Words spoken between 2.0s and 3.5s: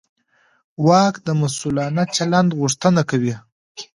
چلند غوښتنه کوي.